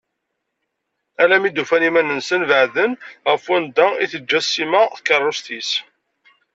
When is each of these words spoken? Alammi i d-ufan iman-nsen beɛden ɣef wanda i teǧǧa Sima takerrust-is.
Alammi 1.21 1.47
i 1.49 1.51
d-ufan 1.51 1.87
iman-nsen 1.89 2.41
beɛden 2.49 2.91
ɣef 3.29 3.43
wanda 3.49 3.87
i 4.03 4.05
teǧǧa 4.11 4.39
Sima 4.41 4.81
takerrust-is. 4.95 5.69